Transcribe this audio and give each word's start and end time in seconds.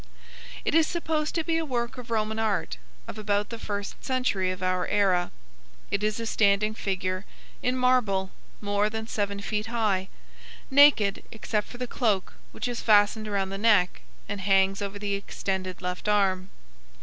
It 0.65 0.73
is 0.73 0.87
supposed 0.87 1.35
to 1.35 1.43
be 1.43 1.59
a 1.59 1.63
work 1.63 1.99
of 1.99 2.09
Roman 2.09 2.39
art, 2.39 2.77
of 3.07 3.19
about 3.19 3.49
the 3.49 3.59
first 3.59 4.03
century 4.03 4.49
of 4.49 4.63
our 4.63 4.87
era. 4.87 5.29
It 5.91 6.01
is 6.01 6.19
a 6.19 6.25
standing 6.25 6.73
figure, 6.73 7.23
in 7.61 7.77
marble, 7.77 8.31
more 8.61 8.89
than 8.89 9.05
seven 9.05 9.41
feet 9.41 9.67
high, 9.67 10.07
naked 10.71 11.21
except 11.31 11.67
for 11.67 11.77
the 11.77 11.85
cloak 11.85 12.33
which 12.51 12.67
is 12.67 12.81
fastened 12.81 13.27
around 13.27 13.49
the 13.49 13.59
neck 13.59 14.01
and 14.27 14.41
hangs 14.41 14.81
over 14.81 14.97
the 14.97 15.13
extended 15.13 15.83
left 15.83 16.07
arm. 16.09 16.49